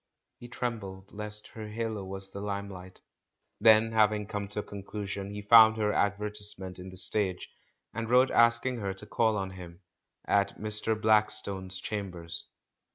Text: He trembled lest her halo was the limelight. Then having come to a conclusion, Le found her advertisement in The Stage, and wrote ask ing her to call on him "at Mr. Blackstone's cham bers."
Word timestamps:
He 0.39 0.47
trembled 0.47 1.13
lest 1.13 1.49
her 1.49 1.67
halo 1.69 2.03
was 2.03 2.31
the 2.31 2.41
limelight. 2.41 3.01
Then 3.59 3.91
having 3.91 4.25
come 4.25 4.47
to 4.47 4.61
a 4.61 4.63
conclusion, 4.63 5.31
Le 5.31 5.43
found 5.43 5.77
her 5.77 5.93
advertisement 5.93 6.79
in 6.79 6.89
The 6.89 6.97
Stage, 6.97 7.47
and 7.93 8.09
wrote 8.09 8.31
ask 8.31 8.65
ing 8.65 8.77
her 8.77 8.95
to 8.95 9.05
call 9.05 9.37
on 9.37 9.51
him 9.51 9.81
"at 10.25 10.57
Mr. 10.59 10.99
Blackstone's 10.99 11.77
cham 11.79 12.09
bers." 12.09 12.47